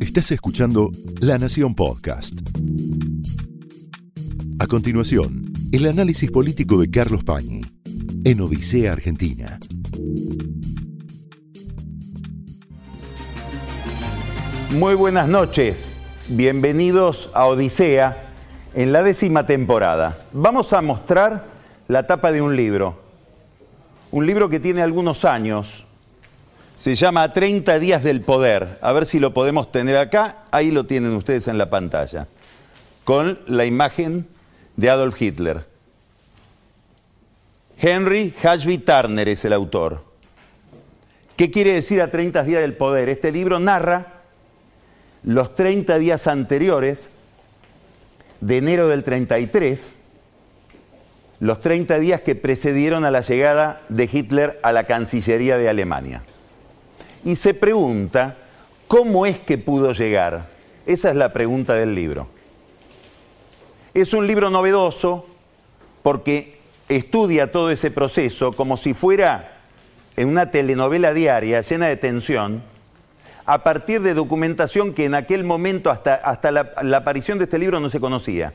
[0.00, 0.90] Estás escuchando
[1.20, 2.34] La Nación Podcast.
[4.58, 7.62] A continuación, el análisis político de Carlos Pañi
[8.24, 9.58] en Odisea Argentina.
[14.78, 15.94] Muy buenas noches,
[16.28, 18.30] bienvenidos a Odisea
[18.74, 20.18] en la décima temporada.
[20.32, 21.46] Vamos a mostrar
[21.88, 23.00] la tapa de un libro,
[24.10, 25.86] un libro que tiene algunos años,
[26.80, 30.86] se llama 30 días del poder, a ver si lo podemos tener acá, ahí lo
[30.86, 32.26] tienen ustedes en la pantalla,
[33.04, 34.26] con la imagen
[34.76, 35.66] de Adolf Hitler.
[37.78, 40.06] Henry Hashby Turner es el autor.
[41.36, 43.10] ¿Qué quiere decir a 30 días del poder?
[43.10, 44.22] Este libro narra
[45.22, 47.10] los 30 días anteriores,
[48.40, 49.96] de enero del 33,
[51.40, 56.22] los 30 días que precedieron a la llegada de Hitler a la Cancillería de Alemania.
[57.24, 58.36] Y se pregunta,
[58.88, 60.48] ¿cómo es que pudo llegar?
[60.86, 62.28] Esa es la pregunta del libro.
[63.92, 65.26] Es un libro novedoso
[66.02, 66.58] porque
[66.88, 69.58] estudia todo ese proceso como si fuera
[70.16, 72.62] en una telenovela diaria llena de tensión
[73.46, 77.58] a partir de documentación que en aquel momento, hasta, hasta la, la, aparición de este
[77.58, 78.52] libro, no se conocía,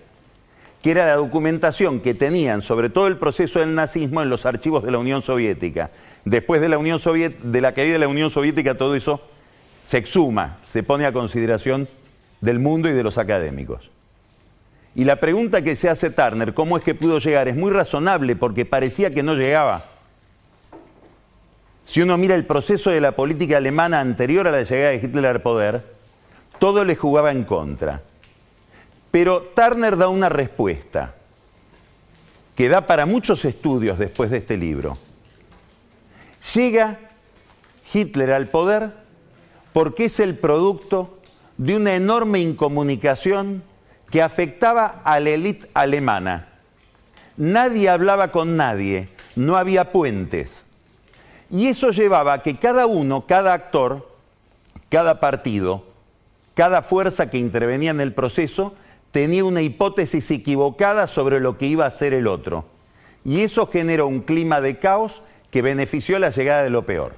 [0.81, 4.83] que era la documentación que tenían sobre todo el proceso del nazismo en los archivos
[4.83, 5.91] de la Unión Soviética.
[6.25, 9.21] Después de la, Unión caída de la Unión Soviética, todo eso
[9.83, 11.87] se exhuma, se pone a consideración
[12.41, 13.91] del mundo y de los académicos.
[14.95, 17.47] Y la pregunta que se hace Turner, ¿cómo es que pudo llegar?
[17.47, 19.85] Es muy razonable porque parecía que no llegaba.
[21.83, 25.25] Si uno mira el proceso de la política alemana anterior a la llegada de Hitler
[25.27, 25.83] al poder,
[26.57, 28.01] todo le jugaba en contra.
[29.11, 31.13] Pero Turner da una respuesta
[32.55, 34.97] que da para muchos estudios después de este libro.
[36.53, 36.99] Llega
[37.93, 38.91] Hitler al poder
[39.73, 41.19] porque es el producto
[41.57, 43.63] de una enorme incomunicación
[44.11, 46.49] que afectaba a la élite alemana.
[47.37, 50.65] Nadie hablaba con nadie, no había puentes.
[51.49, 54.09] Y eso llevaba a que cada uno, cada actor,
[54.89, 55.83] cada partido,
[56.53, 58.75] cada fuerza que intervenía en el proceso,
[59.11, 62.65] tenía una hipótesis equivocada sobre lo que iba a hacer el otro.
[63.23, 67.13] Y eso generó un clima de caos que benefició la llegada de lo peor.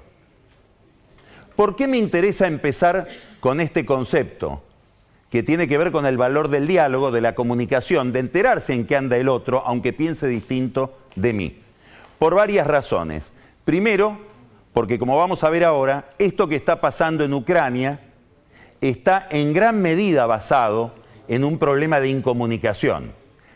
[1.55, 3.07] ¿Por qué me interesa empezar
[3.39, 4.61] con este concepto?
[5.31, 8.85] que tiene que ver con el valor del diálogo, de la comunicación, de enterarse en
[8.85, 11.57] qué anda el otro, aunque piense distinto de mí.
[12.17, 13.33] Por varias razones.
[13.65, 14.17] Primero,
[14.73, 17.99] porque como vamos a ver ahora, esto que está pasando en Ucrania
[18.79, 20.93] está en gran medida basado
[21.27, 23.11] en un problema de incomunicación,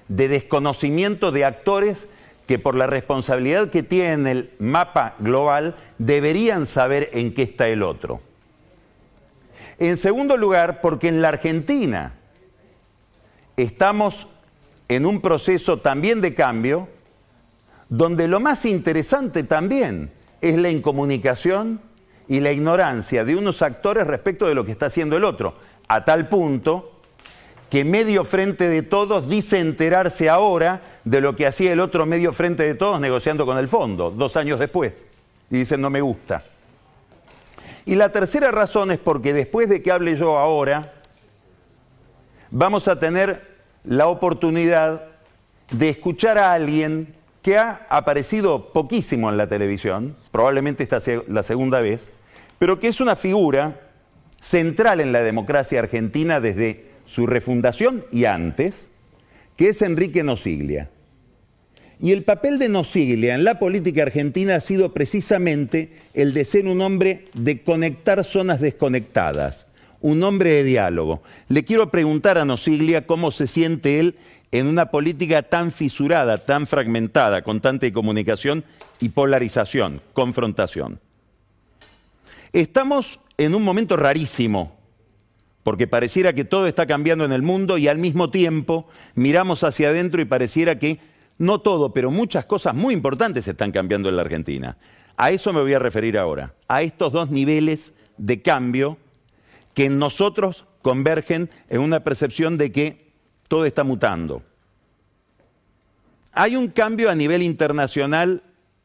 [0.09, 2.09] de desconocimiento de actores
[2.51, 7.81] que por la responsabilidad que tienen el mapa global deberían saber en qué está el
[7.81, 8.19] otro.
[9.79, 12.11] En segundo lugar, porque en la Argentina
[13.55, 14.27] estamos
[14.89, 16.89] en un proceso también de cambio,
[17.87, 21.79] donde lo más interesante también es la incomunicación
[22.27, 25.55] y la ignorancia de unos actores respecto de lo que está haciendo el otro,
[25.87, 26.99] a tal punto
[27.69, 32.33] que medio frente de todos dice enterarse ahora de lo que hacía el otro medio
[32.33, 35.05] frente de todos negociando con el fondo, dos años después,
[35.49, 36.43] y dicen no me gusta.
[37.85, 40.93] Y la tercera razón es porque después de que hable yo ahora,
[42.51, 43.49] vamos a tener
[43.83, 45.05] la oportunidad
[45.71, 51.41] de escuchar a alguien que ha aparecido poquísimo en la televisión, probablemente esta sea la
[51.41, 52.11] segunda vez,
[52.59, 53.79] pero que es una figura
[54.39, 58.90] central en la democracia argentina desde su refundación y antes,
[59.61, 60.89] que es Enrique Nosiglia.
[61.99, 66.65] Y el papel de Nosiglia en la política argentina ha sido precisamente el de ser
[66.65, 69.67] un hombre de conectar zonas desconectadas,
[70.01, 71.21] un hombre de diálogo.
[71.47, 74.15] Le quiero preguntar a Nosiglia cómo se siente él
[74.51, 78.63] en una política tan fisurada, tan fragmentada, con tanta comunicación
[78.99, 80.99] y polarización, confrontación.
[82.51, 84.80] Estamos en un momento rarísimo,
[85.63, 89.89] porque pareciera que todo está cambiando en el mundo y al mismo tiempo miramos hacia
[89.89, 90.99] adentro y pareciera que
[91.37, 94.77] no todo, pero muchas cosas muy importantes están cambiando en la Argentina.
[95.17, 98.97] A eso me voy a referir ahora, a estos dos niveles de cambio
[99.73, 103.13] que en nosotros convergen en una percepción de que
[103.47, 104.43] todo está mutando.
[106.31, 108.43] Hay un cambio a nivel internacional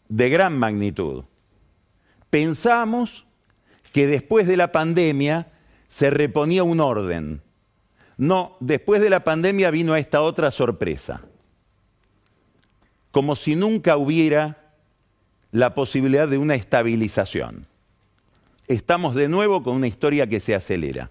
[0.09, 1.25] de gran magnitud.
[2.31, 3.27] Pensamos
[3.93, 5.49] que después de la pandemia
[5.89, 7.43] se reponía un orden.
[8.17, 11.23] No, después de la pandemia vino esta otra sorpresa
[13.17, 14.75] como si nunca hubiera
[15.51, 17.67] la posibilidad de una estabilización.
[18.69, 21.11] estamos de nuevo con una historia que se acelera.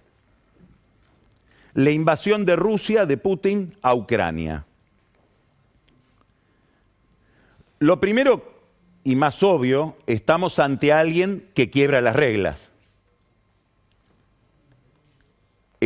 [1.74, 4.64] La invasión de Rusia, de Putin, a Ucrania.
[7.80, 8.54] Lo primero
[9.02, 12.70] y más obvio, estamos ante alguien que quiebra las reglas.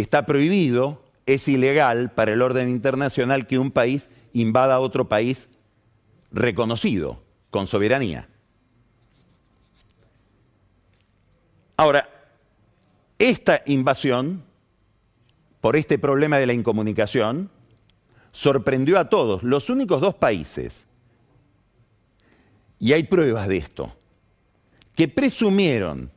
[0.01, 5.49] Está prohibido, es ilegal para el orden internacional que un país invada a otro país
[6.33, 8.27] reconocido, con soberanía.
[11.77, 12.09] Ahora,
[13.19, 14.43] esta invasión,
[15.61, 17.51] por este problema de la incomunicación,
[18.33, 19.43] sorprendió a todos.
[19.43, 20.87] Los únicos dos países
[22.79, 23.95] y hay pruebas de esto,
[24.97, 26.11] que presumieron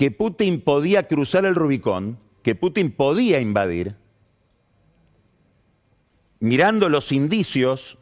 [0.00, 3.96] que Putin podía cruzar el Rubicón, que Putin podía invadir,
[6.38, 7.98] mirando los indicios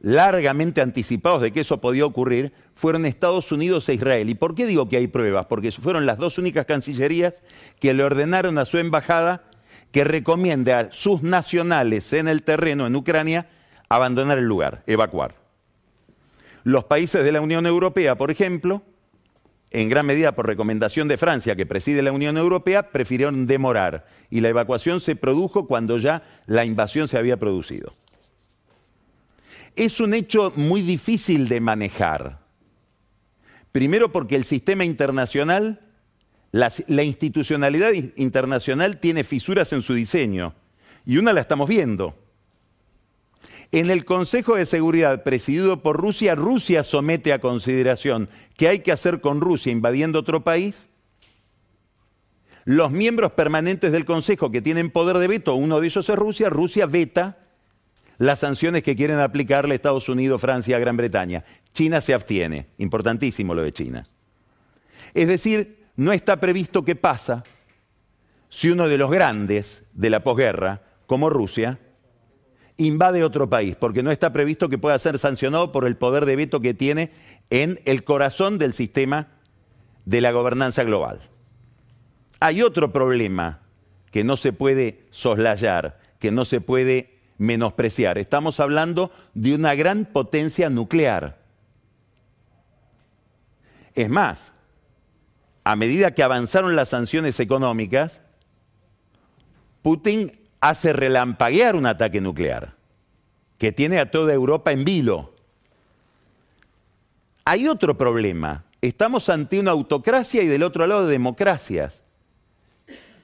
[0.00, 4.28] largamente anticipados de que eso podía ocurrir, fueron Estados Unidos e Israel.
[4.28, 5.46] ¿Y por qué digo que hay pruebas?
[5.46, 7.44] Porque fueron las dos únicas cancillerías
[7.78, 9.44] que le ordenaron a su embajada
[9.92, 13.48] que recomiende a sus nacionales en el terreno, en Ucrania,
[13.88, 15.36] abandonar el lugar, evacuar.
[16.64, 18.82] Los países de la Unión Europea, por ejemplo,
[19.70, 24.40] en gran medida por recomendación de Francia, que preside la Unión Europea, prefirieron demorar y
[24.40, 27.94] la evacuación se produjo cuando ya la invasión se había producido.
[29.76, 32.40] Es un hecho muy difícil de manejar.
[33.70, 35.80] Primero porque el sistema internacional,
[36.50, 40.54] la, institucionalidad internacional tiene fisuras en su diseño
[41.06, 42.16] y una la estamos viendo.
[43.72, 48.90] En el Consejo de Seguridad presidido por Rusia, Rusia somete a consideración qué hay que
[48.90, 50.88] hacer con Rusia invadiendo otro país.
[52.64, 56.50] Los miembros permanentes del Consejo que tienen poder de veto, uno de ellos es Rusia,
[56.50, 57.38] Rusia veta
[58.18, 61.44] las sanciones que quieren aplicarle Estados Unidos, Francia, Gran Bretaña.
[61.72, 64.04] China se abstiene, importantísimo lo de China.
[65.14, 67.44] Es decir, no está previsto qué pasa
[68.48, 71.78] si uno de los grandes de la posguerra, como Rusia,
[72.80, 76.36] invade otro país, porque no está previsto que pueda ser sancionado por el poder de
[76.36, 77.10] veto que tiene
[77.50, 79.28] en el corazón del sistema
[80.04, 81.20] de la gobernanza global.
[82.40, 83.60] Hay otro problema
[84.10, 88.18] que no se puede soslayar, que no se puede menospreciar.
[88.18, 91.38] Estamos hablando de una gran potencia nuclear.
[93.94, 94.52] Es más,
[95.64, 98.22] a medida que avanzaron las sanciones económicas,
[99.82, 102.74] Putin hace relampaguear un ataque nuclear
[103.58, 105.34] que tiene a toda Europa en vilo.
[107.44, 108.64] Hay otro problema.
[108.80, 112.02] Estamos ante una autocracia y del otro lado democracias.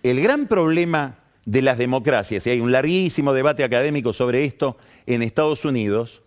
[0.02, 5.22] El gran problema de las democracias, y hay un larguísimo debate académico sobre esto en
[5.22, 6.22] Estados Unidos,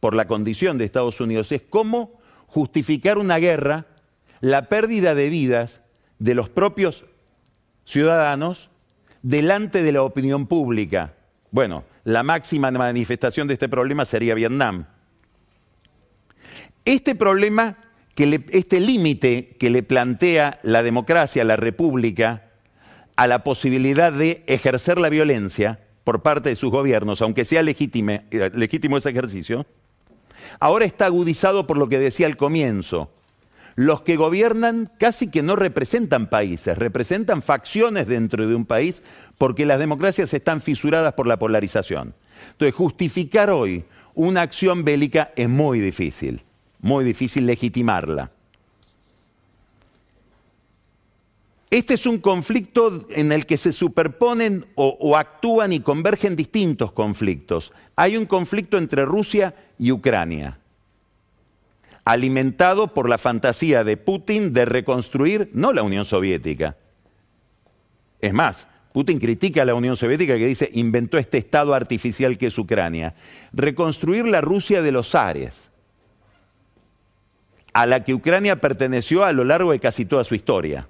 [0.00, 3.86] por la condición de Estados Unidos, es cómo justificar una guerra,
[4.40, 5.80] la pérdida de vidas
[6.18, 7.04] de los propios
[7.84, 8.70] ciudadanos
[9.26, 11.14] delante de la opinión pública.
[11.50, 14.86] Bueno, la máxima manifestación de este problema sería Vietnam.
[16.84, 17.76] Este problema,
[18.16, 22.52] este límite que le plantea la democracia, la república,
[23.16, 28.96] a la posibilidad de ejercer la violencia por parte de sus gobiernos, aunque sea legítimo
[28.96, 29.66] ese ejercicio,
[30.60, 33.10] ahora está agudizado por lo que decía al comienzo,
[33.76, 39.02] los que gobiernan casi que no representan países, representan facciones dentro de un país
[39.36, 42.14] porque las democracias están fisuradas por la polarización.
[42.52, 46.42] Entonces, justificar hoy una acción bélica es muy difícil,
[46.80, 48.30] muy difícil legitimarla.
[51.68, 56.92] Este es un conflicto en el que se superponen o, o, actúan y convergen distintos
[56.92, 57.72] conflictos.
[57.96, 60.58] Hay un conflicto entre Rusia y Ucrania
[62.06, 66.76] alimentado por la fantasía de Putin de reconstruir no la Unión Soviética.
[68.20, 72.46] Es más, Putin critica a la Unión Soviética que dice inventó este estado artificial que
[72.46, 73.14] es Ucrania.
[73.52, 75.70] Reconstruir la Rusia de los Ares,
[77.72, 80.88] a la que Ucrania perteneció a lo largo de casi toda su historia.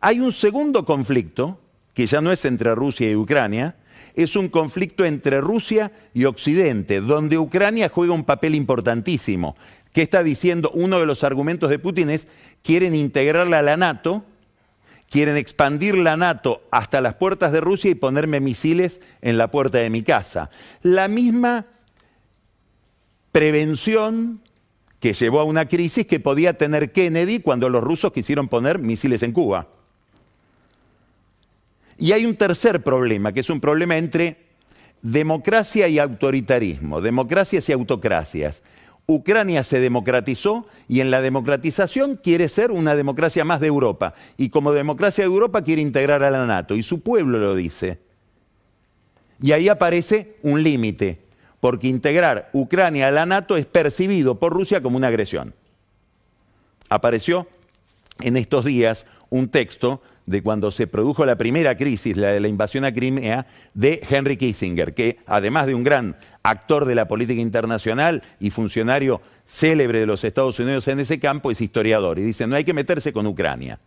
[0.00, 1.60] Hay un segundo conflicto,
[1.92, 3.76] que ya no es entre Rusia y Ucrania,
[4.18, 9.54] es un conflicto entre Rusia y Occidente, donde Ucrania juega un papel importantísimo.
[9.92, 10.70] ¿Qué está diciendo?
[10.74, 12.26] Uno de los argumentos de Putin es,
[12.62, 14.24] quieren integrarla a la NATO,
[15.10, 19.78] quieren expandir la NATO hasta las puertas de Rusia y ponerme misiles en la puerta
[19.78, 20.50] de mi casa.
[20.82, 21.66] La misma
[23.32, 24.40] prevención
[25.00, 29.22] que llevó a una crisis que podía tener Kennedy cuando los rusos quisieron poner misiles
[29.22, 29.68] en Cuba.
[31.96, 34.48] Y hay un tercer problema, que es un problema entre
[35.02, 38.62] democracia y autoritarismo, democracias y autocracias.
[39.10, 44.12] Ucrania se democratizó y en la democratización quiere ser una democracia más de Europa.
[44.36, 46.76] Y como democracia de Europa quiere integrar a la NATO.
[46.76, 47.98] Y su pueblo lo dice.
[49.40, 51.20] Y ahí aparece un límite,
[51.58, 55.54] porque integrar Ucrania a la NATO es percibido por Rusia como una agresión.
[56.90, 57.48] Apareció
[58.20, 62.48] en estos días un texto de cuando se produjo la primera crisis, la de la
[62.48, 67.40] invasión a Crimea, de Henry Kissinger, que además de un gran actor de la política
[67.40, 72.46] internacional y funcionario célebre de los Estados Unidos en ese campo, es historiador y dice,
[72.46, 73.80] no hay que meterse con Ucrania.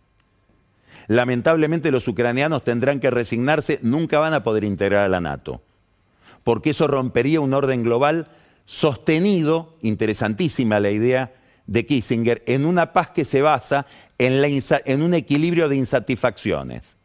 [1.06, 5.62] Lamentablemente los ucranianos tendrán que resignarse, nunca van a poder integrar a la NATO,
[6.42, 8.26] porque eso rompería un orden global
[8.66, 11.34] sostenido, interesantísima la idea
[11.68, 13.86] de Kissinger, en una paz que se basa
[14.26, 16.96] en, un equilibrio de insatisfacciones.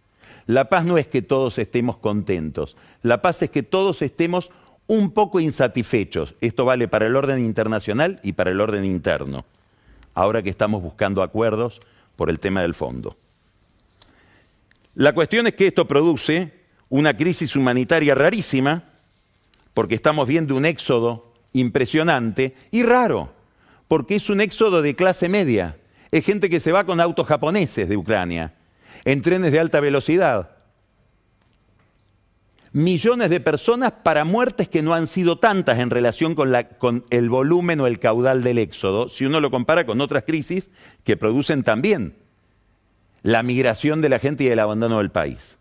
[0.46, 4.52] La paz no es que todos estemos contentos, la paz es que todos estemos
[4.86, 6.36] un poco insatisfechos.
[6.40, 9.46] Esto vale para el orden internacional y para el orden interno,
[10.14, 11.82] ahora que estamos buscando acuerdos
[12.16, 13.18] por el tema del fondo.
[14.96, 16.54] La cuestión es que esto produce
[16.90, 18.84] una crisis humanitaria rarísima,
[19.74, 23.34] porque estamos viendo un éxodo impresionante y raro,
[23.88, 25.76] porque es un éxodo de clase media
[26.12, 28.54] es gente que se va con autos japoneses de Ucrania,
[29.06, 30.52] en trenes de alta velocidad.
[32.74, 37.80] Millones de personas para muertes que no han sido tantas en relación con, el volumen
[37.80, 40.70] o el caudal del éxodo, si uno lo compara con otras crisis
[41.04, 42.16] que producen también
[43.24, 45.58] la migración de la gente y el abandono del país.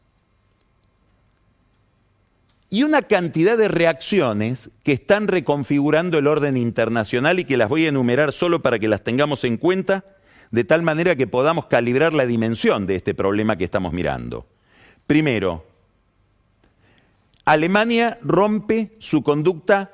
[2.68, 7.86] Y una cantidad de reacciones que están reconfigurando el orden internacional y que las voy
[7.86, 10.04] a enumerar solo para que las tengamos en cuenta
[10.50, 14.46] de tal manera que podamos calibrar la dimensión de este problema que estamos mirando.
[15.06, 15.64] Primero,
[17.44, 19.92] Alemania rompe su conducta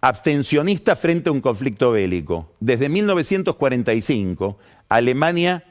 [0.00, 2.52] abstencionista frente a un conflicto bélico.
[2.60, 5.64] Desde 1945, Alemania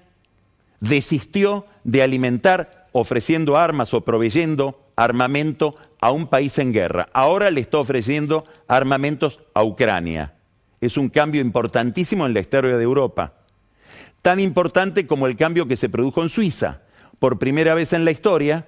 [0.79, 7.07] desistió de alimentar ofreciendo armas o proveyendo armamento a un país en guerra.
[7.13, 10.33] Ahora le está ofreciendo armamentos a Ucrania.
[10.81, 13.40] Es un cambio importantísimo en la historia de Europa
[14.21, 16.81] tan importante como el cambio que se produjo en Suiza.
[17.19, 18.67] Por primera vez en la historia,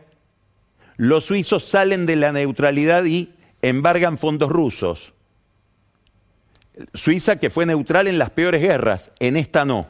[0.98, 5.14] los suizos salen de la neutralidad y embargan fondos rusos.
[6.94, 9.88] Suiza que fue neutral en las peores guerras, en esta no.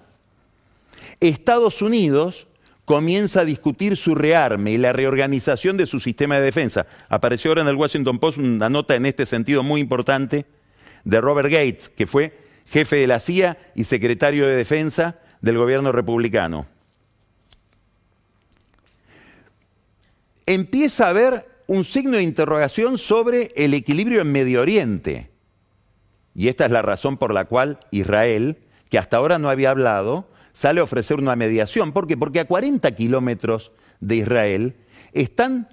[1.20, 2.48] Estados Unidos
[2.86, 6.86] comienza a discutir su rearme y la reorganización de su sistema de defensa.
[7.08, 10.46] Apareció ahora en el Washington Post una nota en este sentido muy importante
[11.06, 15.92] de Robert Gates, que fue jefe de la CIA y secretario de Defensa del gobierno
[15.92, 16.66] republicano.
[20.46, 25.30] Empieza a haber un signo de interrogación sobre el equilibrio en Medio Oriente.
[26.34, 28.58] Y esta es la razón por la cual Israel,
[28.90, 31.92] que hasta ahora no había hablado, sale a ofrecer una mediación.
[31.92, 32.16] ¿Por qué?
[32.16, 34.76] Porque a 40 kilómetros de Israel
[35.12, 35.68] están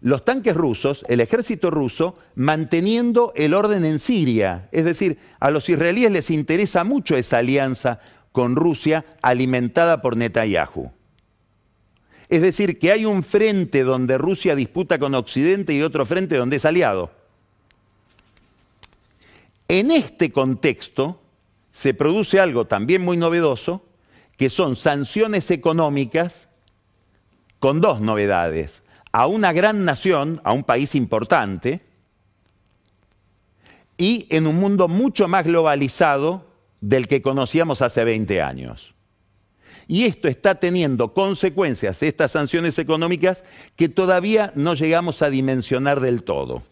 [0.00, 4.70] los tanques rusos, el ejército ruso, manteniendo el orden en Siria.
[4.72, 8.00] Es decir, a los israelíes les interesa mucho esa alianza
[8.32, 10.92] con Rusia alimentada por Netanyahu.
[12.28, 16.56] Es decir, que hay un frente donde Rusia disputa con Occidente y otro frente donde
[16.56, 17.10] es aliado.
[19.66, 21.20] En este contexto
[21.72, 23.84] se produce algo también muy novedoso,
[24.36, 26.48] que son sanciones económicas
[27.58, 28.82] con dos novedades.
[29.12, 31.82] A una gran nación, a un país importante,
[33.98, 36.49] y en un mundo mucho más globalizado
[36.80, 38.94] del que conocíamos hace 20 años.
[39.86, 43.44] Y esto está teniendo consecuencias, estas sanciones económicas,
[43.76, 46.62] que todavía no llegamos a dimensionar del todo.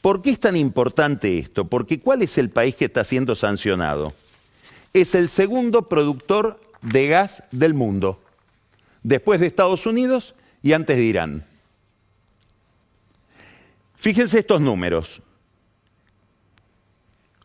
[0.00, 1.64] ¿Por qué es tan importante esto?
[1.66, 4.12] Porque ¿cuál es el país que está siendo sancionado?
[4.92, 8.20] Es el segundo productor de gas del mundo,
[9.02, 11.46] después de Estados Unidos y antes de Irán.
[13.96, 15.22] Fíjense estos números.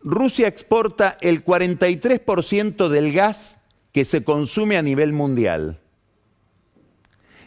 [0.09, 3.61] Rusia exporta el 43% del gas
[3.91, 5.79] que se consume a nivel mundial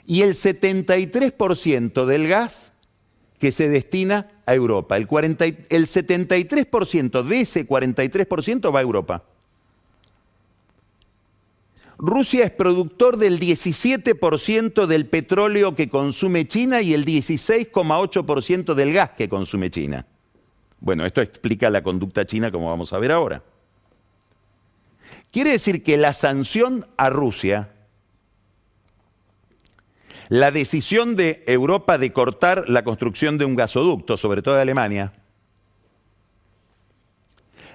[0.07, 2.71] y el 73% del gas
[3.41, 4.97] que se destina a Europa.
[4.97, 9.25] El, 73% de ese 43% va a Europa.
[11.99, 19.11] Rusia es productor del 17% del petróleo que consume China y el 16,8% del gas
[19.17, 20.07] que consume China.
[20.83, 23.41] Bueno, esto explica la conducta china como vamos a ver ahora.
[25.31, 27.71] Quiere decir que la sanción a Rusia,
[30.29, 35.13] la decisión de Europa de cortar la construcción de un gasoducto, sobre todo de Alemania,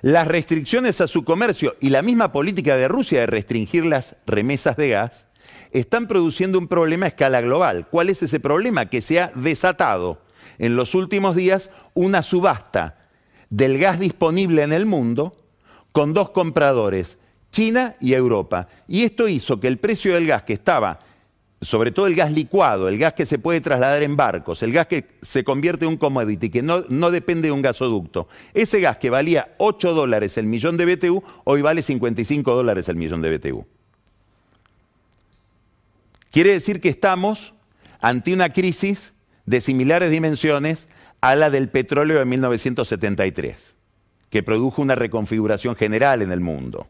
[0.04, 4.78] Las restricciones a su comercio y la misma política de Rusia de restringir las remesas
[4.78, 5.26] de gas
[5.72, 7.88] están produciendo un problema a escala global.
[7.90, 8.86] ¿Cuál es ese problema?
[8.86, 10.22] Que se ha desatado
[10.60, 12.98] en los últimos días una subasta
[13.50, 15.36] del gas disponible en el mundo
[15.92, 17.18] con dos compradores,
[17.52, 18.68] China y Europa.
[18.88, 21.00] Y esto hizo que el precio del gas que estaba,
[21.62, 24.88] sobre todo el gas licuado, el gas que se puede trasladar en barcos, el gas
[24.88, 28.98] que se convierte en un commodity, que no, no depende de un gasoducto, ese gas
[28.98, 33.38] que valía 8 dólares el millón de BTU, hoy vale 55 dólares el millón de
[33.38, 33.66] BTU.
[36.30, 37.54] Quiere decir que estamos
[38.00, 39.14] ante una crisis
[39.48, 40.88] de similares dimensiones
[41.22, 43.75] a la del petróleo de 1973,
[44.30, 46.88] que produjo una reconfiguración general en el mundo.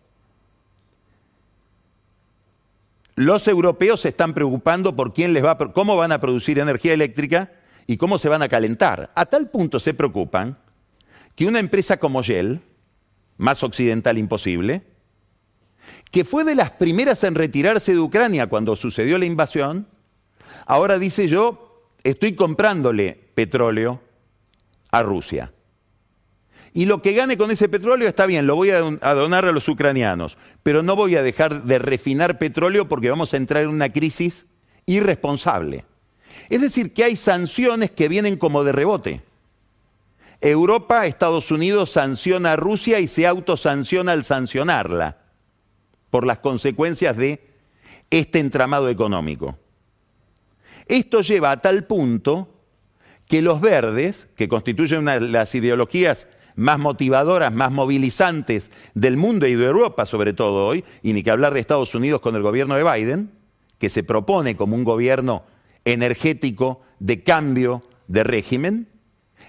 [3.15, 7.51] Los europeos se están preocupando por quién les va cómo van a producir energía eléctrica
[7.85, 9.11] y cómo se van a calentar.
[9.15, 10.57] A tal punto se preocupan
[11.35, 12.59] que una empresa como Shell,
[13.37, 14.83] más occidental imposible,
[16.11, 19.87] que fue de las primeras en retirarse de Ucrania cuando sucedió la invasión,
[20.65, 21.66] ahora dice yo
[22.11, 24.01] estoy comprándole petróleo
[24.91, 25.51] a Rusia.
[26.73, 29.67] Y lo que gane con ese petróleo está bien, lo voy a donar a los
[29.67, 33.91] ucranianos, pero no voy a dejar de refinar petróleo porque vamos a entrar en una
[33.91, 34.45] crisis
[34.85, 35.85] irresponsable.
[36.49, 39.21] Es decir, que hay sanciones que vienen como de rebote.
[40.39, 45.17] Europa, Estados Unidos sanciona a Rusia y se autosanciona al sancionarla
[46.09, 47.41] por las consecuencias de
[48.11, 49.57] este entramado económico.
[50.87, 52.49] Esto lleva a tal punto
[53.27, 59.47] que los verdes, que constituyen una de las ideologías más motivadoras, más movilizantes del mundo
[59.47, 62.41] y de Europa sobre todo hoy, y ni que hablar de Estados Unidos con el
[62.41, 63.31] gobierno de Biden,
[63.77, 65.43] que se propone como un gobierno
[65.85, 68.87] energético de cambio de régimen,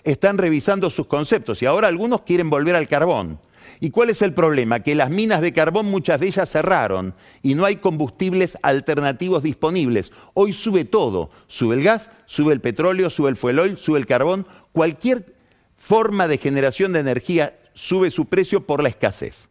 [0.05, 3.41] están revisando sus conceptos y ahora algunos quieren volver al carbón.
[3.81, 4.81] ¿Y cuál es el problema?
[4.81, 10.11] Que las minas de carbón, muchas de ellas cerraron y no hay combustibles alternativos disponibles.
[10.35, 14.07] Hoy sube todo, sube el gas, sube el petróleo, sube el fuel oil, sube el
[14.07, 15.35] carbón, cualquier
[15.77, 19.49] forma de generación de energía sube su precio por la escasez.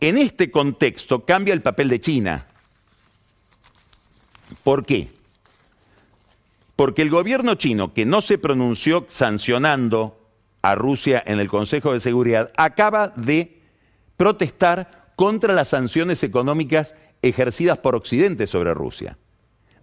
[0.00, 2.46] En este contexto cambia el papel de China.
[4.64, 5.08] ¿Por qué?
[6.74, 10.15] Porque el gobierno chino, que no se pronunció sancionando
[10.66, 13.62] a Rusia en el Consejo de Seguridad, acaba de
[14.16, 19.16] protestar contra las sanciones económicas ejercidas por Occidente sobre Rusia.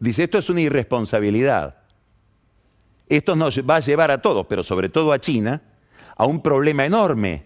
[0.01, 1.77] Dice, esto es una irresponsabilidad.
[3.07, 5.61] Esto nos va a llevar a todos, pero sobre todo a China,
[6.17, 7.45] a un problema enorme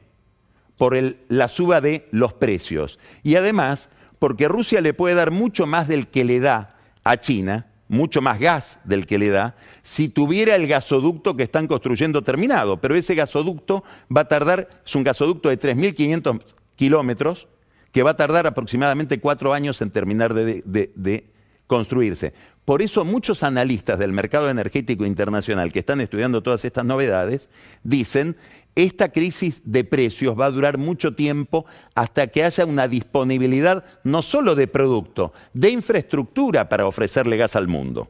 [0.76, 0.98] por
[1.30, 2.98] la suba de los precios.
[3.22, 7.67] Y además, porque Rusia le puede dar mucho más del que le da a China,
[7.88, 12.78] mucho más gas del que le da, si tuviera el gasoducto que están construyendo terminado.
[12.82, 13.84] Pero ese gasoducto
[14.16, 16.42] va a tardar, es un gasoducto de 3.500
[16.76, 17.48] kilómetros,
[17.92, 21.26] que va a tardar aproximadamente cuatro años en terminar de, de
[21.66, 22.34] construirse.
[22.66, 27.50] Por eso muchos analistas del mercado energético internacional que están estudiando todas estas novedades
[27.84, 28.36] dicen
[28.78, 34.22] esta crisis de precios va a durar mucho tiempo hasta que haya una disponibilidad no
[34.22, 38.08] solo de producto, de infraestructura para ofrecerle gas al mundo.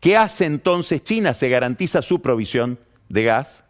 [0.00, 1.34] ¿Qué hace entonces China?
[1.34, 2.78] Se garantiza su provisión
[3.10, 3.62] de gas.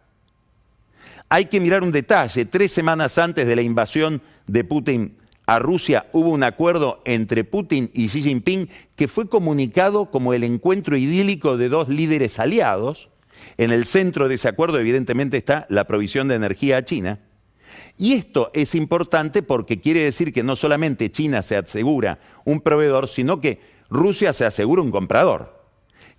[1.27, 2.45] Hay que mirar un detalle.
[2.45, 7.91] Tres semanas antes de la invasión de Putin a Rusia hubo un acuerdo entre Putin
[7.93, 13.09] y Xi Jinping que fue comunicado como el encuentro idílico de dos líderes aliados
[13.57, 17.19] en el centro de ese acuerdo, evidentemente, está la provisión de energía a China.
[17.97, 23.07] Y esto es importante porque quiere decir que no solamente China se asegura un proveedor,
[23.07, 25.63] sino que Rusia se asegura un comprador,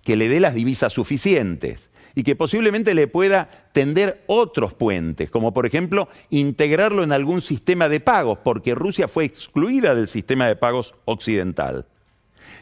[0.03, 5.53] que le dé las divisas suficientes y que posiblemente le pueda tender otros puentes, como
[5.53, 10.55] por ejemplo integrarlo en algún sistema de pagos, porque Rusia fue excluida del sistema de
[10.55, 11.87] pagos occidental.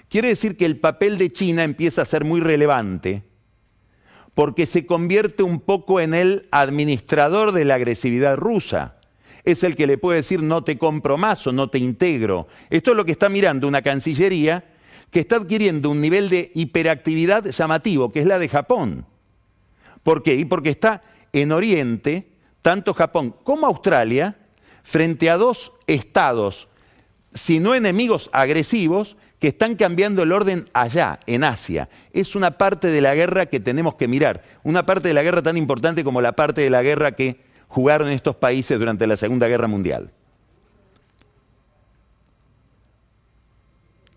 [0.10, 3.24] Quiere decir que el papel de China empieza a ser muy relevante
[4.36, 8.96] porque se convierte un poco en el administrador de la agresividad rusa.
[9.44, 12.48] Es el que le puede decir no te compro más o no te integro.
[12.70, 14.64] Esto es lo que está mirando una Cancillería
[15.12, 19.06] que está adquiriendo un nivel de hiperactividad llamativo, que es la de Japón.
[20.02, 20.36] ¿Por qué?
[20.36, 22.28] Y porque está en Oriente,
[22.64, 24.36] tanto Japón como Australia,
[24.82, 26.68] frente a dos estados,
[27.34, 31.90] si no enemigos agresivos, que están cambiando el orden allá, en Asia.
[32.14, 35.42] Es una parte de la guerra que tenemos que mirar, una parte de la guerra
[35.42, 39.50] tan importante como la parte de la guerra que jugaron estos países durante la Segunda
[39.50, 40.12] Guerra Mundial.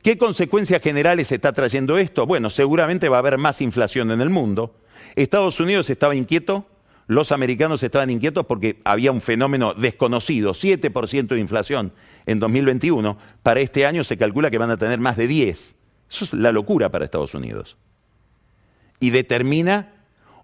[0.01, 2.25] ¿Qué consecuencias generales está trayendo esto?
[2.25, 4.77] Bueno, seguramente va a haber más inflación en el mundo.
[5.17, 6.67] Estados Unidos estaba inquieto
[7.07, 11.93] los americanos estaban inquietos porque había un fenómeno desconocido, 7% de inflación
[12.27, 13.17] en 2021.
[13.43, 15.77] Para este año se calcula que van a tener más de 10.
[16.11, 17.77] Eso es la locura para Estados Unidos.
[18.99, 19.93] Y determina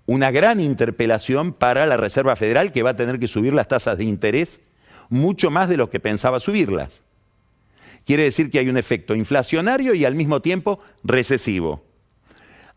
[0.06, 3.98] una gran interpelación para la Reserva Federal que va a tener que subir las tasas
[3.98, 4.60] de interés
[5.08, 7.02] mucho más de lo que pensaba subirlas.
[8.04, 11.84] Quiere decir que hay un efecto inflacionario y al mismo tiempo recesivo.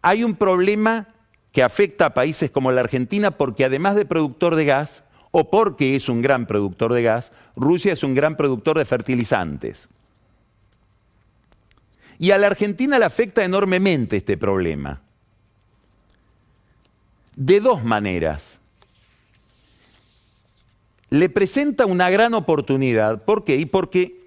[0.01, 1.14] Hay un problema
[1.55, 5.95] que afecta a países como la Argentina porque además de productor de gas, o porque
[5.95, 9.87] es un gran productor de gas, Rusia es un gran productor de fertilizantes.
[12.19, 15.01] Y a la Argentina le afecta enormemente este problema.
[17.37, 18.59] De dos maneras.
[21.09, 23.23] Le presenta una gran oportunidad.
[23.23, 23.55] ¿Por qué?
[23.55, 24.19] Y porque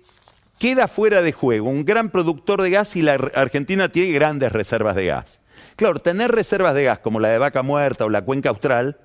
[0.58, 4.96] queda fuera de juego un gran productor de gas y la Argentina tiene grandes reservas
[4.96, 5.40] de gas.
[5.76, 8.98] Claro, tener reservas de gas como la de Vaca Muerta o la cuenca austral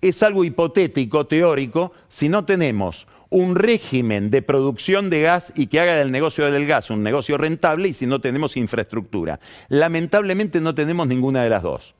[0.00, 5.80] es algo hipotético, teórico, si no tenemos un régimen de producción de gas y que
[5.80, 9.40] haga del negocio del gas un negocio rentable y si no tenemos infraestructura.
[9.68, 11.94] Lamentablemente no tenemos ninguna de las dos.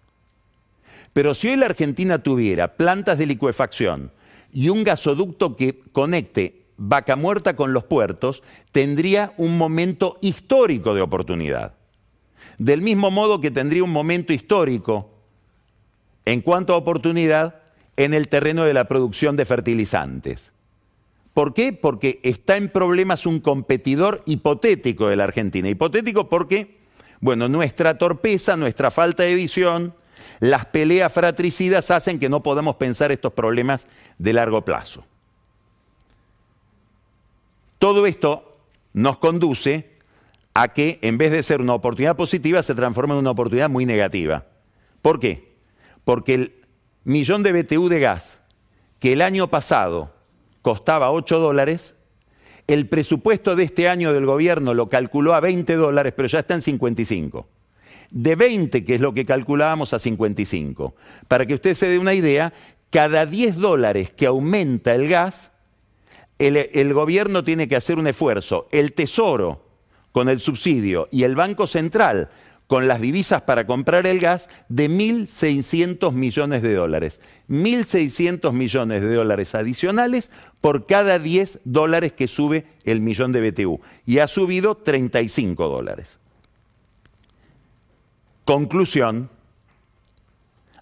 [1.13, 4.13] Pero si hoy la Argentina tuviera plantas de licuefacción
[4.53, 11.01] y un gasoducto que conecte Vaca Muerta con los puertos, tendría un momento histórico de
[11.01, 11.73] oportunidad.
[12.59, 15.11] Del mismo modo que tendría un momento histórico
[16.25, 17.63] en cuanto a oportunidad
[17.97, 20.53] en el terreno de la producción de fertilizantes.
[21.35, 21.73] ¿Por qué?
[21.73, 25.69] Porque está en problemas un competidor hipotético de la Argentina.
[25.69, 26.79] Hipotético porque,
[27.21, 29.95] bueno, nuestra torpeza, nuestra falta de visión,
[30.41, 33.87] las peleas fratricidas hacen que no podamos pensar estos problemas
[34.19, 35.05] de largo plazo.
[37.79, 38.59] Todo esto
[38.95, 39.96] nos conduce
[40.59, 43.85] a que en vez de ser una oportunidad positiva se transforma en una oportunidad muy
[43.85, 44.47] negativa.
[45.03, 45.53] ¿Por qué?
[46.03, 46.55] Porque el
[47.05, 48.41] millón de BTU de gas
[48.99, 50.15] que el año pasado
[50.63, 51.95] costaba 8 dólares,
[52.69, 56.55] el presupuesto de este año del gobierno lo calculó a 20 dólares, pero ya está
[56.55, 57.47] en 55.
[58.11, 60.95] De 20, que es lo que calculábamos, a 55.
[61.29, 62.55] Para que usted se dé una idea,
[62.89, 65.53] cada 10 dólares que aumenta el gas,
[66.39, 68.69] el, el gobierno tiene que hacer un esfuerzo.
[68.71, 69.66] El Tesoro,
[70.17, 72.31] con el subsidio y el Banco Central
[72.69, 77.21] con las divisas para comprar el gas de 1.600 millones de dólares.
[77.51, 80.31] 1.600 millones de dólares adicionales
[80.63, 83.79] por cada 10 dólares que sube el millón de BTU.
[84.07, 86.19] Y ha subido 35 dólares.
[88.47, 89.29] Conclusión,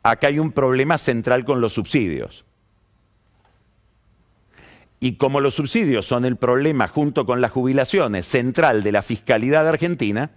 [0.04, 2.44] acá hay un problema central con los subsidios.
[5.04, 9.68] Y como los subsidios son el problema junto con las jubilaciones central de la fiscalidad
[9.68, 10.30] argentina,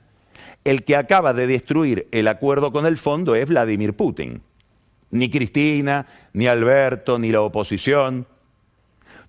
[0.65, 4.41] el que acaba de destruir el acuerdo con el fondo es Vladimir Putin.
[5.09, 8.27] Ni Cristina, ni Alberto, ni la oposición.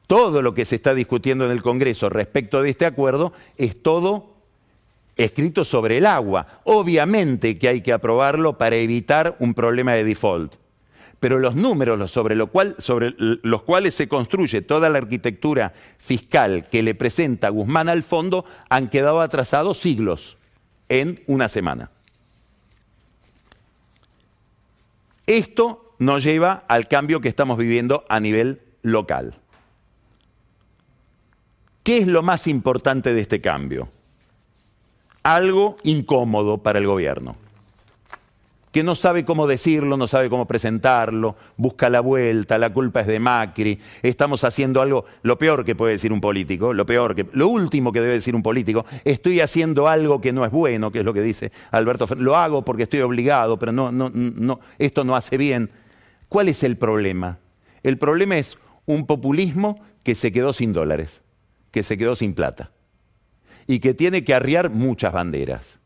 [0.08, 4.34] Todo lo que se está discutiendo en el Congreso respecto de este acuerdo es todo
[5.16, 6.62] escrito sobre el agua.
[6.64, 10.56] Obviamente que hay que aprobarlo para evitar un problema de default
[11.20, 17.48] pero los números sobre, los cuales se construye toda la arquitectura fiscal que le presenta
[17.48, 20.36] Guzmán al fondo han quedado atrasados siglos
[20.88, 21.90] en una semana.
[25.26, 29.34] Esto nos lleva al cambio que estamos viviendo a nivel local.
[31.82, 33.88] ¿Qué es lo más importante de este cambio?
[35.22, 37.36] Algo incómodo para el gobierno
[38.72, 43.06] que no sabe cómo decirlo, no sabe cómo presentarlo, busca la vuelta, la culpa es
[43.06, 47.26] de Macri, estamos haciendo algo, lo peor que puede decir un político, lo peor que,
[47.32, 51.00] lo último que debe decir un político, estoy haciendo algo que no es bueno, que
[51.00, 55.04] es lo que dice Alberto lo hago porque estoy obligado, pero no, no, no, esto
[55.04, 55.70] no hace bien.
[56.28, 57.38] ¿Cuál es el problema?
[57.82, 61.22] El problema es un populismo que se quedó sin dólares,
[61.70, 62.70] que se quedó sin plata
[63.66, 65.78] y que tiene que arriar muchas banderas,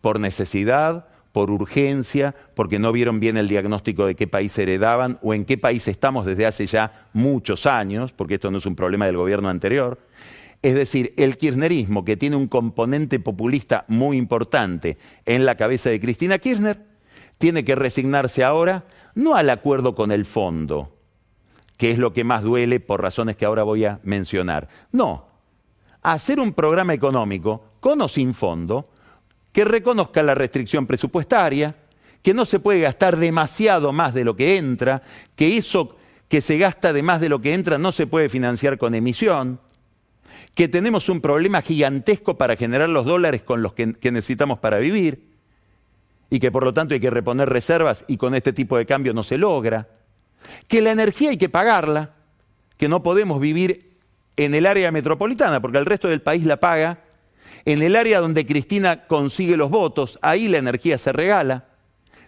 [0.00, 5.32] por necesidad, por urgencia, porque no vieron bien el diagnóstico de qué país heredaban o
[5.32, 9.06] en qué país estamos desde hace ya muchos años, porque esto no es un problema
[9.06, 9.98] del gobierno anterior.
[10.60, 16.00] Es decir, el kirchnerismo, que tiene un componente populista muy importante en la cabeza de
[16.00, 16.84] Cristina Kirchner,
[17.38, 20.96] tiene que resignarse ahora no al acuerdo con el fondo,
[21.76, 24.68] que es lo que más duele por razones que ahora voy a mencionar.
[24.92, 25.26] No,
[26.02, 28.84] a hacer un programa económico con o sin fondo
[29.52, 31.76] que reconozca la restricción presupuestaria,
[32.22, 35.02] que no se puede gastar demasiado más de lo que entra,
[35.36, 35.96] que eso
[36.28, 39.60] que se gasta de más de lo que entra no se puede financiar con emisión,
[40.54, 45.32] que tenemos un problema gigantesco para generar los dólares con los que, necesitamos para vivir
[46.30, 49.12] y que por lo tanto hay que reponer reservas y con este tipo de cambio
[49.12, 49.88] no se logra.
[50.68, 52.14] que la energía hay que pagarla,
[52.78, 53.98] que no podemos vivir
[54.36, 57.04] en el área metropolitana, porque el resto del país la paga,
[57.64, 61.68] en el área donde Cristina consigue los votos, ahí la energía se regala,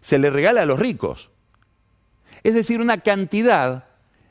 [0.00, 1.30] se le regala a los ricos.
[2.42, 3.86] Es decir, una cantidad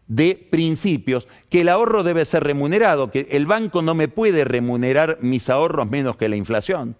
[0.08, 5.18] de principios, que el ahorro debe ser remunerado, que el banco no me puede remunerar
[5.22, 6.96] mis ahorros menos que la inflación.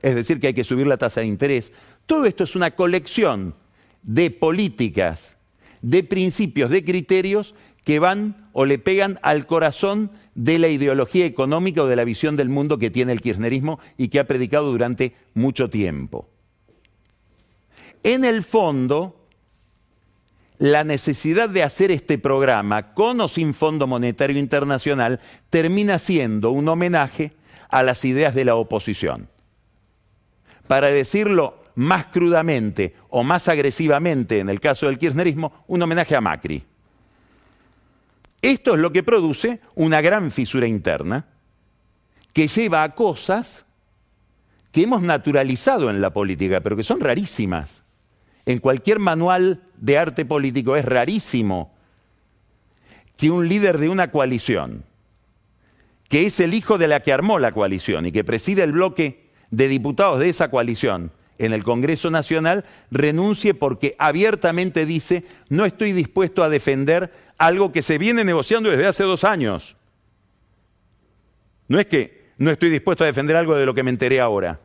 [0.00, 1.72] Es decir, que hay que subir la tasa de interés.
[2.06, 3.54] Todo esto es una colección
[4.02, 5.36] de políticas,
[5.82, 11.82] de principios, de criterios que van o le pegan al corazón de la ideología económica
[11.82, 15.12] o de la visión del mundo que tiene el kirchnerismo y que ha predicado durante
[15.34, 16.28] mucho tiempo.
[18.04, 19.26] En el fondo,
[20.58, 25.18] la necesidad de hacer este programa con o sin Fondo Monetario Internacional
[25.50, 27.32] termina siendo un homenaje
[27.68, 29.28] a las ideas de la oposición.
[30.68, 36.20] Para decirlo más crudamente o más agresivamente en el caso del kirchnerismo, un homenaje a
[36.20, 36.62] Macri.
[38.42, 41.26] Esto es lo que produce una gran fisura interna
[42.32, 43.64] que lleva a cosas
[44.70, 47.82] que hemos naturalizado en la política, pero que son rarísimas.
[48.46, 51.74] En cualquier manual de arte político es rarísimo
[53.16, 54.84] que un líder de una coalición,
[56.08, 59.28] que es el hijo de la que armó la coalición y que preside el bloque
[59.50, 65.92] de diputados de esa coalición en el Congreso Nacional, renuncie porque abiertamente dice, no estoy
[65.92, 69.76] dispuesto a defender algo que se viene negociando desde hace dos años.
[71.68, 74.60] No es que no estoy dispuesto a defender algo de lo que me enteré ahora.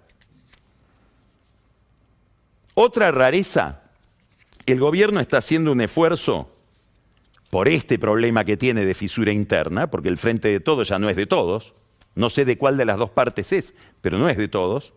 [2.74, 3.82] Otra rareza,
[4.66, 6.50] el gobierno está haciendo un esfuerzo
[7.52, 11.10] por este problema que tiene de fisura interna, porque el frente de todos ya no
[11.10, 11.74] es de todos,
[12.16, 14.94] no sé de cuál de las dos partes es, pero no es de todos.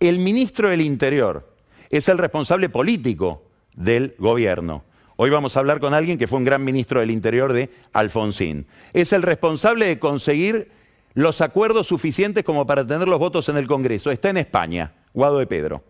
[0.00, 1.46] El ministro del Interior
[1.90, 3.42] es el responsable político
[3.76, 4.82] del gobierno.
[5.16, 8.66] Hoy vamos a hablar con alguien que fue un gran ministro del Interior de Alfonsín.
[8.94, 10.70] Es el responsable de conseguir
[11.12, 14.10] los acuerdos suficientes como para tener los votos en el Congreso.
[14.10, 15.84] Está en España, Guado de Pedro.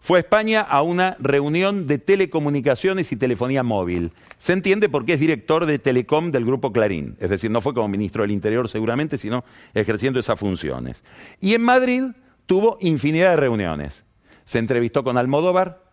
[0.00, 4.10] Fue a España a una reunión de telecomunicaciones y telefonía móvil.
[4.38, 7.16] Se entiende porque es director de Telecom del Grupo Clarín.
[7.20, 11.04] Es decir, no fue como ministro del Interior seguramente, sino ejerciendo esas funciones.
[11.38, 12.02] Y en Madrid
[12.50, 14.02] tuvo infinidad de reuniones.
[14.44, 15.84] Se entrevistó con Almodóvar,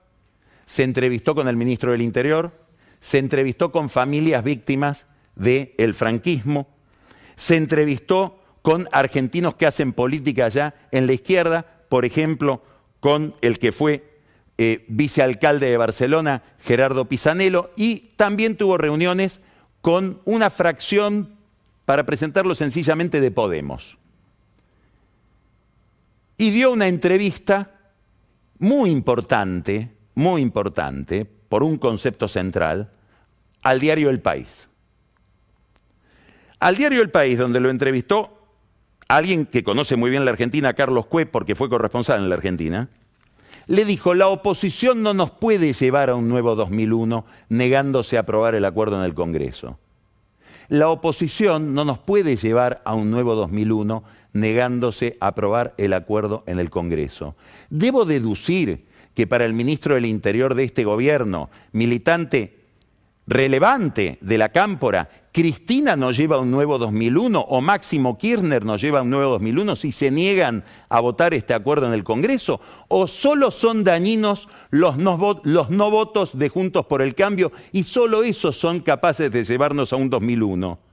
[0.65, 2.51] se entrevistó con el ministro del Interior,
[2.99, 6.67] se entrevistó con familias víctimas del franquismo,
[7.35, 12.63] se entrevistó con argentinos que hacen política allá en la izquierda, por ejemplo,
[13.01, 14.17] con el que fue
[14.57, 19.41] eh, vicealcalde de Barcelona, Gerardo Pisanello, y también tuvo reuniones
[19.81, 21.35] con una fracción,
[21.85, 23.96] para presentarlo sencillamente, de Podemos.
[26.37, 27.71] Y dio una entrevista
[28.59, 32.91] muy importante, muy importante, por un concepto central,
[33.63, 34.67] al diario El País.
[36.59, 38.37] Al diario El País, donde lo entrevistó
[39.07, 42.89] alguien que conoce muy bien la Argentina, Carlos Cue, porque fue corresponsal en la Argentina,
[43.67, 48.55] le dijo, la oposición no nos puede llevar a un nuevo 2001 negándose a aprobar
[48.55, 49.77] el acuerdo en el Congreso.
[50.69, 54.03] La oposición no nos puede llevar a un nuevo 2001
[54.39, 57.35] negándose a aprobar el acuerdo en el Congreso.
[57.69, 62.57] Debo deducir que para el ministro del Interior de este gobierno, militante
[63.25, 69.01] relevante de la cámpora, Cristina nos lleva un nuevo 2001 o Máximo Kirchner nos lleva
[69.01, 72.61] un nuevo 2001 si se niegan a votar este acuerdo en el Congreso?
[72.87, 77.83] ¿O solo son dañinos los no, los no votos de Juntos por el Cambio y
[77.83, 80.86] solo esos son capaces de llevarnos a un 2001?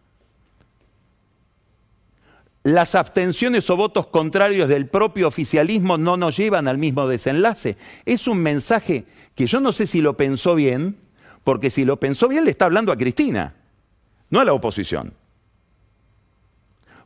[2.64, 7.76] Las abstenciones o votos contrarios del propio oficialismo no nos llevan al mismo desenlace.
[8.06, 10.96] Es un mensaje que yo no sé si lo pensó bien,
[11.44, 13.54] porque si lo pensó bien le está hablando a Cristina,
[14.30, 15.12] no a la oposición.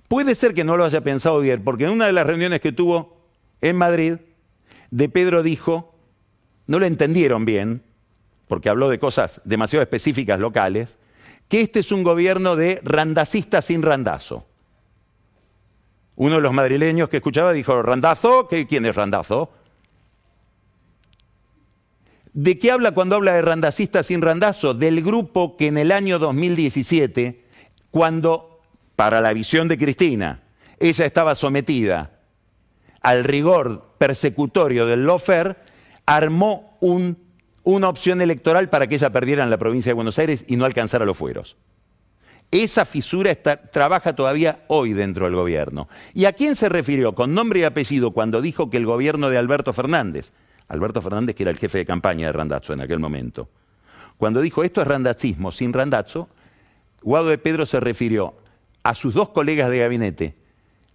[0.06, 2.70] Puede ser que no lo haya pensado bien, porque en una de las reuniones que
[2.70, 3.20] tuvo
[3.60, 4.14] en Madrid,
[4.92, 5.92] de Pedro dijo,
[6.68, 7.82] no lo entendieron bien,
[8.46, 10.98] porque habló de cosas demasiado específicas locales,
[11.48, 14.47] que este es un gobierno de randacistas sin randazo.
[16.18, 18.48] Uno de los madrileños que escuchaba dijo, ¿randazo?
[18.48, 19.50] ¿Quién es randazo?
[22.32, 24.74] ¿De qué habla cuando habla de randacista sin randazo?
[24.74, 27.44] Del grupo que en el año 2017,
[27.92, 28.60] cuando,
[28.96, 30.42] para la visión de Cristina,
[30.80, 32.18] ella estaba sometida
[33.00, 35.56] al rigor persecutorio del lofer,
[36.04, 40.56] armó una opción electoral para que ella perdiera en la provincia de Buenos Aires y
[40.56, 41.56] no alcanzara los fueros.
[42.50, 45.88] Esa fisura trabaja todavía hoy dentro del gobierno.
[46.14, 49.36] ¿Y a quién se refirió con nombre y apellido cuando dijo que el gobierno de
[49.36, 50.32] Alberto Fernández
[50.68, 53.48] Alberto Fernández, que era el jefe de campaña de Randazzo en aquel momento.
[54.18, 56.28] Cuando dijo esto es randazismo sin randazzo,
[57.02, 58.34] Guado de Pedro se refirió
[58.82, 60.34] a sus dos colegas de gabinete,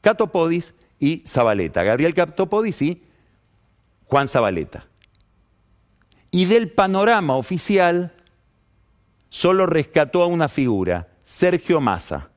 [0.01, 3.03] Catopodis y Zabaleta, Gabriel Catopodis y
[4.05, 4.85] Juan Zabaleta.
[6.29, 8.13] Y del panorama oficial
[9.29, 12.29] solo rescató a una figura, Sergio Massa.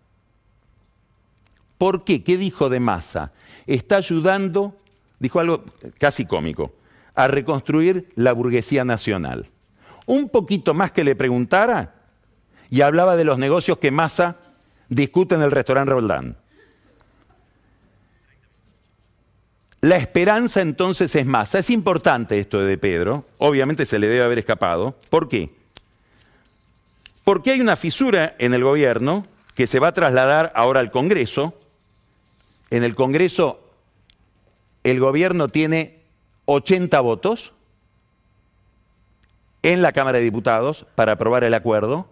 [1.77, 2.25] ¿Por qué?
[2.25, 3.31] ¿Qué dijo de Massa?
[3.67, 4.75] Está ayudando,
[5.19, 5.65] dijo algo
[5.99, 6.73] casi cómico,
[7.15, 9.51] a reconstruir la burguesía nacional.
[10.07, 11.95] Un poquito más que le preguntara
[12.71, 14.39] y hablaba de los negocios que Massa
[14.89, 16.39] discute en el restaurante Roldán.
[19.83, 21.59] La esperanza entonces es Massa.
[21.59, 24.99] Es importante esto de Pedro, obviamente se le debe haber escapado.
[25.11, 25.55] ¿Por qué?
[27.27, 31.59] Porque hay una fisura en el gobierno que se va a trasladar ahora al Congreso.
[32.71, 33.69] En el Congreso
[34.85, 36.05] el gobierno tiene
[36.45, 37.53] 80 votos
[39.65, 42.09] en la Cámara de Diputados para aprobar el acuerdo.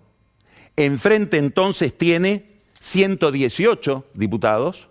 [0.75, 2.51] Enfrente entonces tiene
[2.81, 4.89] 118 diputados.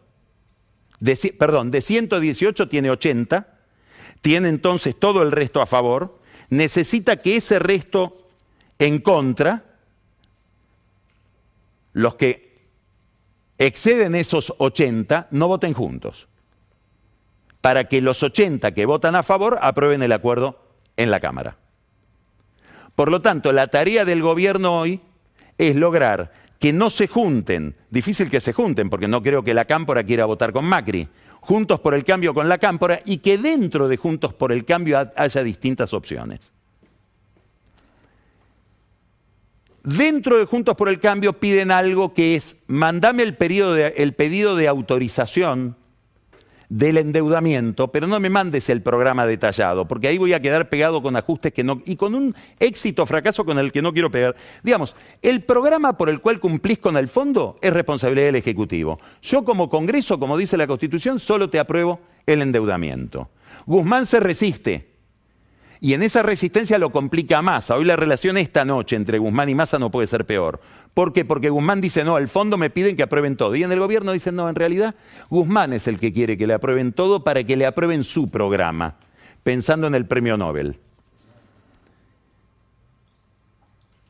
[1.38, 3.60] perdón, de 118 tiene 80.
[4.22, 6.18] Tiene entonces todo el resto a favor.
[6.50, 8.26] Necesita que ese resto
[8.80, 9.73] en contra,
[11.93, 12.67] los que
[13.58, 16.27] exceden esos 80, no voten juntos
[17.63, 20.60] para que los 80 que votan a favor aprueben el acuerdo
[20.97, 21.56] en la Cámara.
[22.93, 24.99] Por lo tanto, la tarea del gobierno hoy
[25.58, 29.63] es lograr que no se junten, difícil que se junten, porque no creo que la
[29.63, 31.08] Cámpora quiera votar con Macri,
[31.39, 34.97] Juntos por el Cambio con la Cámpora, y que dentro de Juntos por el Cambio
[35.15, 36.51] haya distintas opciones.
[39.84, 45.76] Dentro de Juntos por el Cambio piden algo que es, mandame el, pedido de autorización
[46.69, 51.04] del endeudamiento, pero no me mandes el programa detallado, porque ahí voy a quedar pegado
[51.04, 54.38] con ajustes que no, y con un éxito fracaso con el que no quiero pegar.
[54.63, 59.02] Digamos, el programa por el cual cumplís con el fondo es responsabilidad del Ejecutivo.
[59.22, 63.30] Yo como Congreso, como dice la Constitución, solo te apruebo el endeudamiento.
[63.65, 64.92] Guzmán se resiste.
[65.84, 67.69] Y en esa resistencia lo complica más.
[67.69, 70.62] Hoy la relación esta noche entre Guzmán y Massa no puede ser peor.
[70.93, 71.26] ¿Por qué?
[71.26, 73.54] Porque Guzmán dice, no, al fondo me piden que aprueben todo.
[73.54, 74.96] Y en el gobierno dicen, no, en realidad
[75.30, 78.96] Guzmán es el que quiere que le aprueben todo para que le aprueben su programa,
[79.43, 80.78] pensando en el premio Nobel.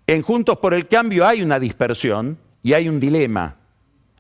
[0.06, 3.56] En Juntos por el Cambio hay una dispersión y hay un dilema.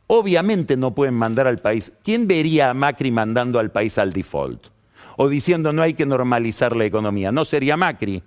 [0.07, 1.91] Obviamente no pueden mandar al país.
[2.03, 4.72] ¿Quién vería a Macri mandando al país al default?
[5.17, 7.31] O diciendo no hay que normalizar la economía.
[7.31, 8.23] No sería Macri.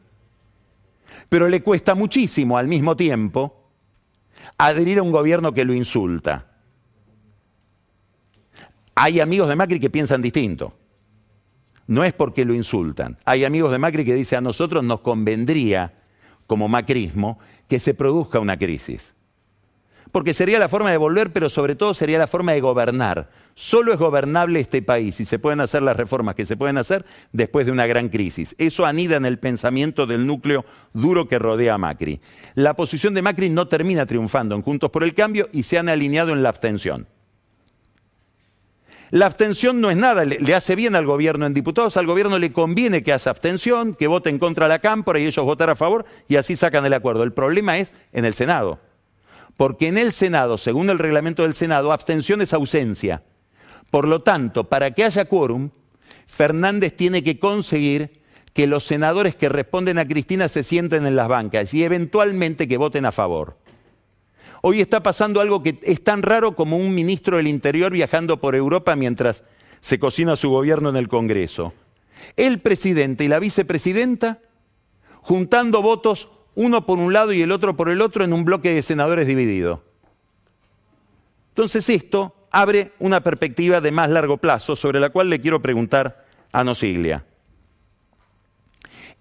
[1.28, 3.70] Pero le cuesta muchísimo al mismo tiempo
[4.58, 6.46] adherir a un gobierno que lo insulta.
[8.94, 10.74] Hay amigos de Macri que piensan distinto.
[11.88, 13.16] No es porque lo insultan.
[13.24, 15.94] Hay amigos de Macri que dicen a nosotros nos convendría,
[16.46, 19.15] como macrismo, que se produzca una crisis
[20.16, 23.28] porque sería la forma de volver, pero sobre todo sería la forma de gobernar.
[23.54, 27.04] Solo es gobernable este país y se pueden hacer las reformas que se pueden hacer
[27.32, 28.54] después de una gran crisis.
[28.56, 32.22] Eso anida en el pensamiento del núcleo duro que rodea a Macri.
[32.54, 35.90] La posición de Macri no termina triunfando en Juntos por el Cambio y se han
[35.90, 37.06] alineado en la abstención.
[39.10, 42.54] La abstención no es nada, le, hace bien al gobierno en diputados, al gobierno le
[42.54, 46.36] conviene que haga abstención, que voten contra la Cámpora y ellos votar a favor y
[46.36, 47.22] así sacan el acuerdo.
[47.22, 48.80] El problema es en el Senado
[49.56, 53.22] porque en el Senado, según el reglamento del Senado, abstención es ausencia.
[53.90, 55.70] Por lo tanto, para que haya quórum,
[56.26, 58.20] Fernández tiene que conseguir
[58.52, 62.76] que los senadores que responden a Cristina se sienten en las bancas y eventualmente que
[62.76, 63.58] voten a favor.
[64.62, 68.56] Hoy está pasando algo que es tan raro como un ministro del Interior viajando por
[68.56, 69.44] Europa mientras
[69.80, 71.72] se cocina su gobierno en el Congreso.
[72.36, 74.40] El presidente y la vicepresidenta
[75.20, 78.74] juntando votos uno por un lado y el otro por el otro en un bloque
[78.74, 79.84] de senadores dividido.
[81.50, 86.26] Entonces esto abre una perspectiva de más largo plazo sobre la cual le quiero preguntar
[86.52, 87.24] a Nosiglia.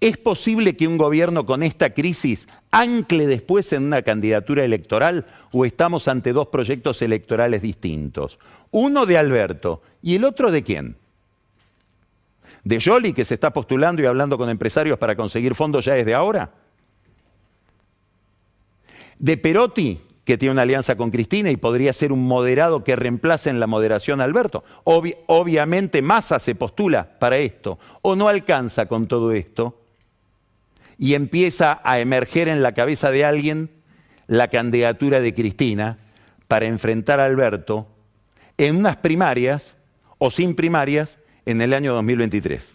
[0.00, 5.64] ¿Es posible que un gobierno con esta crisis ancle después en una candidatura electoral o
[5.64, 8.38] estamos ante dos proyectos electorales distintos?
[8.70, 10.96] Uno de Alberto y el otro de quién?
[12.64, 16.14] ¿De Jolly que se está postulando y hablando con empresarios para conseguir fondos ya desde
[16.14, 16.50] ahora?
[19.18, 23.48] De Perotti, que tiene una alianza con Cristina y podría ser un moderado que reemplace
[23.48, 24.64] en la moderación a Alberto.
[24.84, 29.80] obviamente Massa se postula para esto, o no alcanza con todo esto,
[30.98, 33.70] y empieza a emerger en la cabeza de alguien
[34.26, 35.98] la candidatura de Cristina
[36.48, 37.86] para enfrentar a Alberto
[38.58, 39.76] en unas primarias
[40.18, 42.74] o sin primarias en el año 2023.